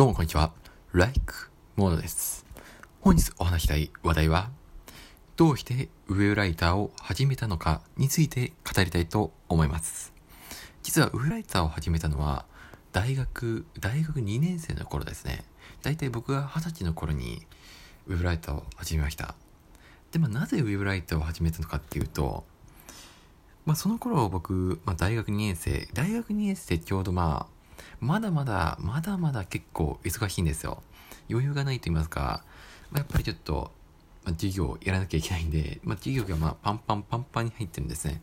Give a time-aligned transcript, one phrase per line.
[0.00, 0.50] どうもこんにちは。
[0.94, 1.34] Like
[1.76, 2.46] モードです。
[3.02, 4.48] 本日お話したい話題は、
[5.36, 10.14] どうしてウェブライターを始めたのかについて語りたいと思います。
[10.82, 12.46] 実はウェブライターを始めたのは、
[12.92, 15.44] 大学、大学2年生の頃ですね。
[15.82, 17.46] だいたい僕が20歳の頃に
[18.06, 19.34] ウェブライターを始めました。
[20.12, 22.46] で、まあ、なぜウェブライターを始めたのかっていうと、
[23.66, 27.59] まあ、その頃僕、まあ、大学2年生、大学2年生ちょうどまあ、
[28.00, 30.82] まだまだ、まだまだ結構忙しいんですよ。
[31.28, 32.44] 余裕がないと言いますか、
[32.90, 33.70] まあ、やっぱりちょっと、
[34.24, 38.22] まあ、授業をやらなきゃいけないんで、まあ、授業がまあパンパンパンパンに入ってるんですね。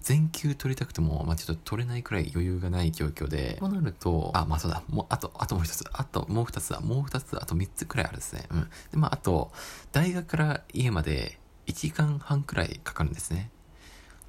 [0.00, 8.46] 全休取りたくても、まあ、ちょっと取れないくらい余裕がない状況で、そうなると、あ、まあそうだ、もう、あと、あともう一つ、あともう二つだ、もう二つ、あと三つくらいあるんですね。
[8.50, 8.60] うん。
[8.62, 9.52] で、まああと、
[9.92, 13.50] 大学から家まで1時間半くらいかかるんですね。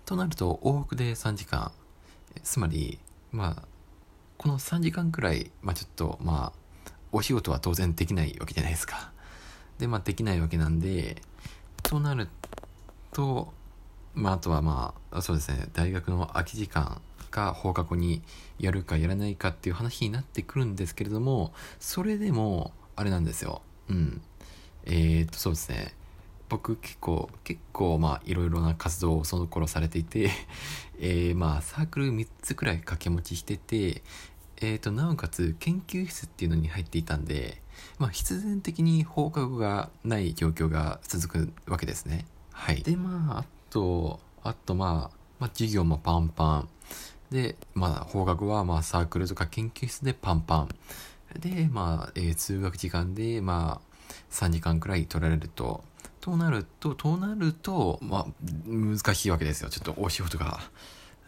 [0.06, 1.72] となると、往復で3時間。
[2.44, 3.00] つまり、
[3.32, 3.68] まあ、
[4.42, 9.12] この3時間くらい、まあちょっと、まあ、お仕事は当然できないわけじゃないですか。
[9.78, 11.22] で、まあできないわけなんで、
[11.84, 12.28] となる
[13.14, 13.54] と、
[14.16, 18.24] まああとはまあ、そうですね、大学の空き時間が放課後に
[18.58, 23.62] やるかやらないかっていう話になってくるんですけれども、それでも、あれなんですよ。
[23.90, 24.22] うん。
[24.86, 25.94] えー、っと、そうですね。
[26.52, 30.30] 僕結構、結構まあいろいろな活動をその頃されていて、
[31.00, 34.04] えー、まあサークル3つくらい掛け持ちしてて、
[34.58, 37.62] えー、となおかつ研究室っていうのに入っていたんで、
[38.00, 42.26] まあ、必然的に放課後がない状況が続くわけですね。
[42.52, 42.84] はい。
[42.84, 46.70] で、まあ、あと、あとまあ、まあ、授業もパンパン。
[47.32, 50.70] で、まあ、放課後はまあサークルとか研究室でパンパン。
[51.40, 53.92] で、まあ、えー通学時間で、まあ、
[54.32, 55.86] 3時間くらい取られると、
[56.22, 58.26] となると、となると、まあ、
[58.66, 59.70] 難しいわけですよ。
[59.70, 60.60] ちょっとお仕事が。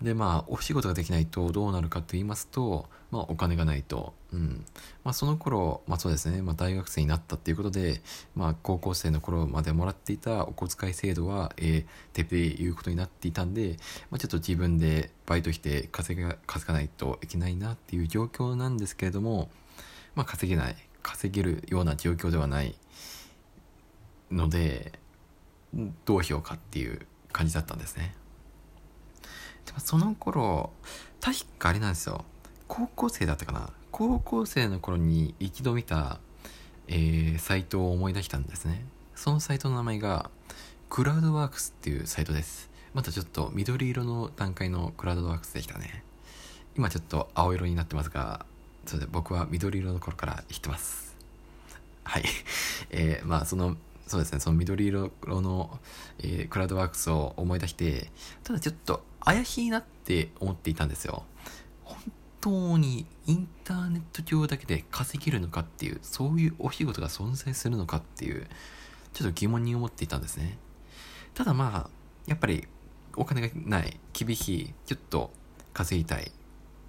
[0.02, 4.14] で、まあ、お仕事ができないとどうなるかと言いますと、まあ、お金がないと。
[4.34, 4.66] うん。
[5.04, 8.02] まあ、その頃、まあそうですね、まあ大学生になったっていうことで、
[8.36, 13.78] まあ高校生の頃までもらっていたお小遣い制度は、えー、手でいうことになっていたんで、
[14.10, 19.50] まあちょっと自分でバイトして稼が、稼がないといけないなっていう状況なんですけれども、
[20.16, 22.76] まあ稼げない、稼げるような状況ではない
[24.34, 25.00] ので、
[26.06, 28.16] どうしようかっていう感じだったんですね。
[29.66, 30.72] でもその頃、
[31.22, 32.26] 確かあれなんですよ。
[32.68, 33.70] 高校生だったかな。
[33.92, 36.20] 高校生の頃に一度見た、
[36.88, 38.86] えーサイトを思い出したんですね。
[39.16, 40.30] そのサイトの名前が、
[40.90, 42.70] クラウドワークスっていうサイトです。
[42.94, 46.04] またちょっと緑色の段階のクラウドワークスでしたね。
[46.76, 48.46] 今ちょっと青色になってますが、
[48.86, 51.16] それで僕は緑色の頃から知ってます。
[52.04, 52.24] はい。
[52.92, 53.78] えーまあその、
[54.08, 55.80] そうですね、その緑色の、
[56.20, 58.12] えークラウドワークスを思い出して、
[58.44, 61.24] ただちょっと怪しいなって思っていたんですよ。
[61.84, 61.98] 本
[62.42, 68.48] 当にインターネット上だけで稼げるのかっていう、そういうお仕事が存在するのかっていう、
[69.14, 70.58] ちょっと疑問に思っていたんですね。
[71.34, 71.90] ただまあ、
[72.28, 72.68] やっぱり
[73.16, 75.32] お金がない、厳しい、ちょっと
[75.74, 76.32] 稼ぎたい。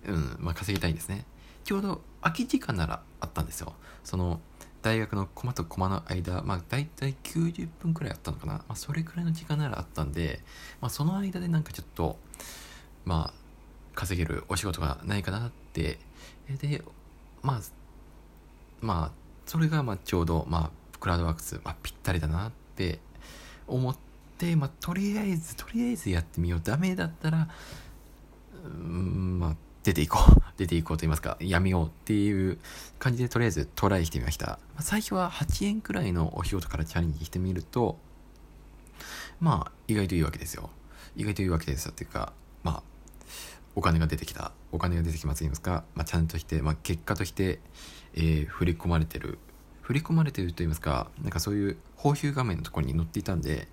[0.07, 1.25] うん、まあ稼ぎたいんですね。
[1.65, 3.75] ちょうど空き時間ならあったんですよ。
[4.03, 4.41] その、
[4.85, 8.53] 大学のコマとコマの間、まあ大体90分くらいあったのかな。
[8.53, 10.41] まあそれくらいの時間ならあったんで、
[10.83, 12.19] まあその間でなんかちょっと、
[13.07, 13.35] まあ、
[13.95, 15.99] 稼げるお仕事がないかなって。
[16.61, 16.83] で、
[17.41, 17.61] まあ、
[18.83, 19.13] まあ、
[19.47, 22.99] それがまあちょうど、まあ、クラウドワークス、まあ、ぴったりだなって
[23.67, 23.97] 思っ
[24.37, 26.61] て、まあ、とりあえず、とりあえずやってみよう。
[26.63, 27.49] ダメだったら、
[28.63, 30.44] うん、まあ、出ていこう。
[30.57, 32.59] 出ていこうと言いますか、やめようっていう
[32.99, 34.47] 感じで、とりあえずトライしてみました。
[34.47, 37.99] まあ、最初は8円くらいのお仕事からチャレンジしてみると、
[39.41, 40.71] まあ、意外といいわけですよ。
[41.17, 41.93] 意外といいわけですよ。
[41.93, 42.33] っていうか、
[42.63, 42.83] まあ、
[43.75, 44.53] お金が出てきた。
[44.73, 47.61] お金が出てきますと言いますか、まあ、ちゃんとして、まあ、結果として、
[48.15, 49.39] えー振り込まれてる。
[49.83, 53.69] 振り込まれてると言いますか、なんかそういう報酬画面のところに載っていたんで、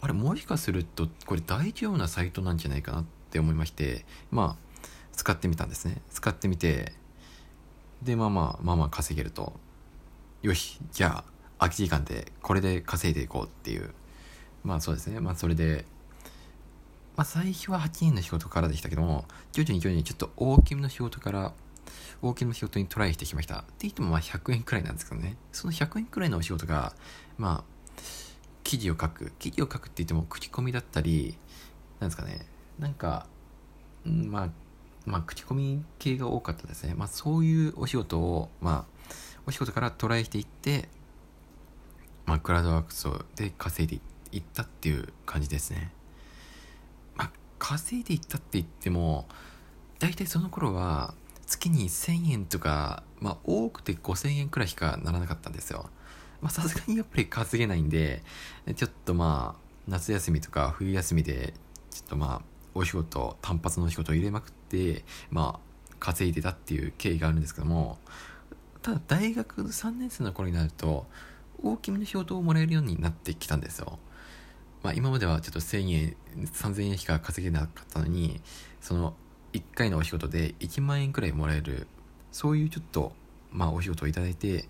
[0.00, 4.71] あれ、もしかすると、これ大丈夫なサイトなんじゃないかなって思いまして、まあ、
[5.12, 6.00] 使ってみたんですね。
[6.10, 6.92] 使ってみて、
[8.02, 9.52] で、まあまあ、まあまあ稼げると。
[10.42, 13.94] よし、じゃあ、空き時間でこれで稼いでいこうっていう。
[14.64, 15.20] まあそうですね。
[15.20, 15.84] まあそれで、
[17.16, 21.52] まあ最初は8人の仕事からでしたけども、徐々に徐々にちょっと大きめの仕事から、
[22.20, 23.60] 大きめの仕事にトライしてきました。
[23.60, 25.36] って言ってもまあ100円くらいなんですけどね。
[25.52, 26.94] その100円くらいのお仕事が、
[27.38, 28.00] まあ、
[28.64, 29.32] 記事を書く。
[29.38, 31.36] 記事を書くって言っても口コミだったり、
[32.00, 32.46] なんですかね。
[32.78, 33.26] なんか、
[34.06, 34.48] うんまあ、
[35.06, 36.94] まあ、口コミ系が多かったですね。
[36.94, 39.12] まあ、そういうお仕事を、まあ、
[39.46, 40.88] お仕事からトライしていって、
[42.26, 45.92] まあ、クラウドワークスで稼いでいったっていう感じですね。
[47.16, 49.26] まあ、稼いでいったって言っても、
[49.98, 51.14] 大体その頃は、
[51.46, 55.90] 月に1000円とか、まあ、多くて5000円くらいしかならなかったんですよ。
[56.40, 58.22] まあ、さすがにやっぱり稼げないんで、
[58.74, 61.54] ちょっとまあ、夏休みとか冬休みで、
[61.90, 62.42] ちょっとまあ、
[62.74, 64.61] お仕事、単発のお仕事を入れまくって、
[65.30, 67.98] まあ、稼いでたっていう経緯があるんですけども、
[68.82, 71.06] ただ大学3年生の頃になると、
[71.62, 73.98] 大きめの仕事をもらえるようになってきたんですよ。
[74.82, 78.40] まあ、今まではちょっと1000円、3000円しか稼げなかったのに、
[78.80, 79.14] その
[79.52, 81.86] 1回のお仕事で1万円くらいもらえる、
[82.32, 83.12] そういうちょっと、
[83.52, 84.68] まあ、お仕事をいただいて、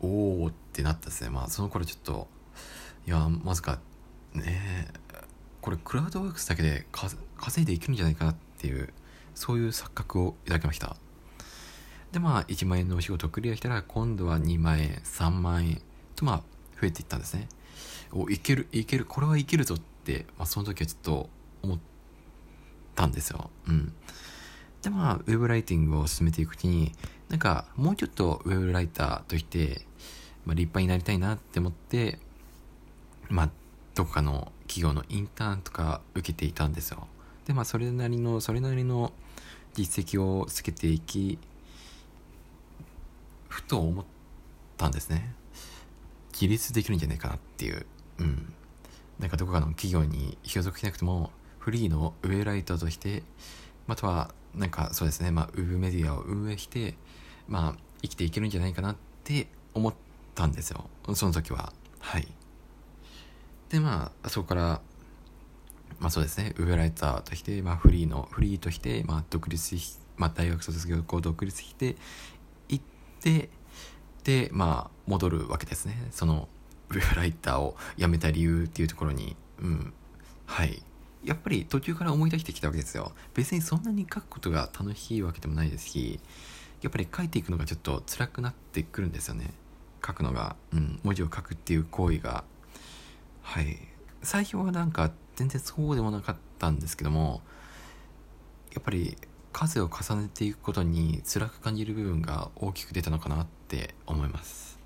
[0.00, 1.30] おおってなったですね。
[1.30, 2.28] まあ、その頃ちょっと、
[3.06, 3.78] いや、まさか、
[4.34, 4.88] ね
[5.60, 8.92] これクラウドワークスだけで稼いでいけるんじゃないかなっていう、
[9.34, 10.96] そういう錯覚をいただきました。
[12.12, 15.82] で、まあ、1万円のお仕事をクリアしたら、今度は2万円、3万円
[16.14, 16.42] と、まあ、
[16.80, 17.48] 増えていったんですね。
[18.12, 21.30] お、いける、いける、これはいけるぞって、まあ、その時はちょっと
[21.62, 21.78] 思っ
[22.94, 23.50] たんですよ。
[23.66, 23.92] うん。
[24.82, 26.92] で、まあ、ウェブライティングを進めていくうちに、
[27.28, 29.86] なんか、もうちょっとウェブライターとして、
[30.44, 32.18] まあ、立派になりたいなって思って、
[33.30, 33.50] まあ、
[33.94, 37.06] どこかの企業のインターンとか受けていたんですよ。
[37.52, 39.12] で、まあ、それなりの、それなりの
[39.74, 41.38] 実績をつけていき、
[43.48, 44.04] ふと思っ
[44.78, 45.34] たんですね。
[46.32, 47.84] 自立できるんじゃないかなっていう。
[48.20, 48.54] うん。
[49.18, 53.22] なんかどこかの企業に所属しなくても、フリーのウェイライターとして、
[53.86, 56.94] または、なんかそうですね、まあ、ウェブメディアを運営して、
[57.48, 59.94] まあ、生きていけるんじゃないかなって思っ
[60.34, 60.88] たんですよ。
[61.14, 61.74] その時は。
[62.00, 62.26] はい。
[63.68, 64.80] で、まあ、そこから、
[66.02, 71.94] まあそうですね、ウェブライターとして、まあフリーの、フリーとして、まあ独立し、まあ大学卒業後独立して
[72.68, 72.84] 行っ
[73.20, 73.50] て、
[74.24, 76.08] で、まあ戻るわけですね。
[76.10, 76.48] その、
[76.90, 79.92] ウェブライターを辞めた理由っていうところに、うん。
[80.44, 80.82] はい。
[81.22, 83.12] やっぱり途中から思い出してきたわけですよ。
[83.32, 86.18] 別にそんなに書くことが楽しいわけでもないですし、
[86.80, 89.54] やっぱり書いていくのがちょっと辛くなってくるんですよね。
[90.04, 92.42] 書くのが、うん、文字を書くっていう行為が
[93.42, 93.78] はい
[94.22, 97.40] 最初はなんか全然そうでもなかったんですけども
[98.74, 99.16] やっぱり
[99.52, 104.78] 数を重ねていくことに辛く感じる部分が大きく出たのかなって思います。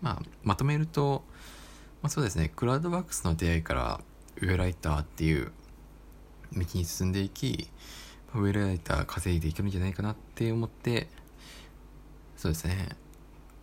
[0.00, 1.24] まあまとめると、
[2.02, 2.52] まあ、そうですね。
[2.54, 4.00] クラウドワークスの出会いから
[4.36, 5.50] ウェブライターっていう
[6.52, 7.68] 道に進んでいき
[8.34, 11.08] ウェブライター稼いでいけるんじゃないかなって思って
[12.36, 12.90] そうですね。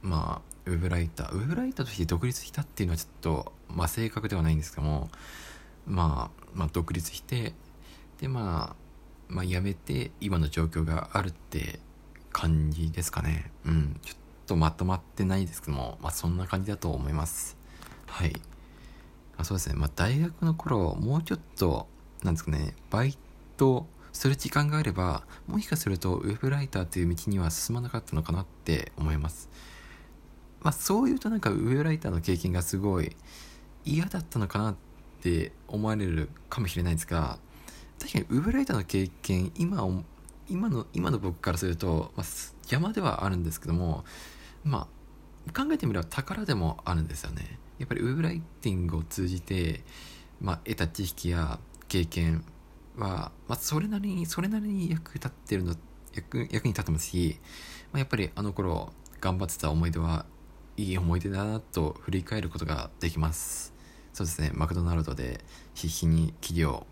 [0.01, 1.31] まあウェブライター。
[1.31, 5.09] ウェブライターとして独立したっていうのはちょっと、まあ、正確ではないんですけども、
[5.86, 7.54] まあ、まあ独立して
[8.19, 8.75] でまあ
[9.28, 11.80] まあ辞めて今の状況があるって
[12.31, 13.51] 感じですかね。
[13.66, 14.00] うん。
[14.04, 14.18] ちょっ
[14.48, 15.62] とまとまってないです。
[15.62, 17.57] けどもまあそんな感じだと思います。
[18.07, 18.33] はい。
[19.38, 19.75] あそうですね。
[19.75, 21.88] まあ大学の頃もうちょっと
[22.24, 23.18] なんですかねバイ
[23.57, 29.50] トする時間があればもしかするとウェブライターという道には進まなかったのかなって思います。
[30.62, 33.16] まあ、そういうとなんかウェブライターの経験がすごい
[33.84, 34.75] 嫌だったのかなっ
[35.21, 37.38] って思われるかもしれないですが
[38.00, 39.88] 確かにウェブライターの経験今
[40.50, 42.25] 今の今の僕からすると、まあ、
[42.63, 44.03] 邪魔ではあるんですけども
[44.63, 44.88] ま
[45.47, 47.59] あ考えてみれば宝でもあるんですよね。
[47.79, 49.81] やっぱりウェブライティングを通じて、
[50.39, 52.45] まあ、得た知識や経験
[52.95, 55.75] は、まあ、それなりにそれなりに役立ってるの
[56.13, 57.39] 役役に立ってますし、
[57.91, 60.25] まあ、やっぱりあの頃頑張ってた思い出は
[60.77, 63.71] いい思い出だなと振り返ることができます。
[64.13, 64.51] そうですね。
[64.53, 66.86] マクドナルドで必死に企業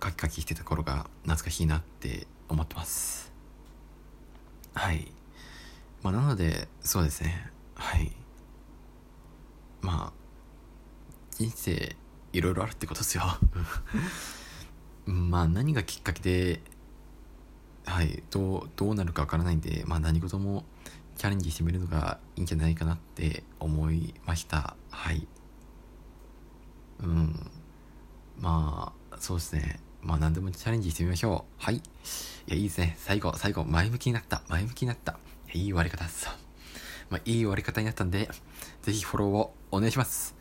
[0.00, 3.32] カキカキしてた頃が懐かしいなって思ってます。
[4.74, 5.12] はい。
[6.02, 7.50] まあなのでそうですね。
[7.74, 8.12] はい。
[9.82, 10.12] まあ
[11.32, 11.96] 人生
[12.32, 13.24] いろいろあるってことですよ。
[15.06, 16.62] まあ何がきっかけで
[17.84, 18.22] はい。
[18.30, 20.64] どうどうなるかわからないんでまあ何事も
[21.16, 24.76] チャレンジしてみるのがいいんじゃないかなって思いました。
[24.90, 25.26] はい。
[27.02, 27.50] うん。
[28.40, 29.80] まあそうですね。
[30.02, 31.64] まあ何でもチャレンジしてみましょう。
[31.64, 31.76] はい。
[31.76, 31.80] い
[32.46, 32.96] やいいですね。
[32.98, 34.42] 最後最後前向きになった。
[34.48, 35.18] 前向きになった。
[35.52, 36.04] いい終わり方
[37.10, 38.28] まあいい終わり方になったんで
[38.82, 40.34] ぜひフォローをお願いします。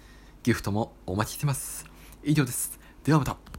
[0.44, 1.86] ギフトもお待ちしてます。
[2.24, 2.80] 以上です。
[3.04, 3.53] ではまた。